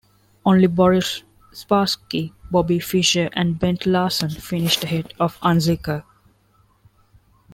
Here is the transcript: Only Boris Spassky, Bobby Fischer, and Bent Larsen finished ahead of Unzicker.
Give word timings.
Only 0.43 0.65
Boris 0.65 1.21
Spassky, 1.53 2.33
Bobby 2.49 2.79
Fischer, 2.79 3.29
and 3.33 3.59
Bent 3.59 3.85
Larsen 3.85 4.31
finished 4.31 4.83
ahead 4.83 5.13
of 5.19 5.39
Unzicker. 5.41 6.03